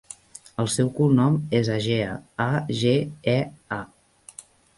El 0.61 0.69
seu 0.75 0.87
cognom 0.99 1.37
és 1.59 1.69
Agea: 1.73 2.15
a, 2.47 2.49
ge, 2.81 2.95
e, 3.37 3.37
a. 3.79 3.81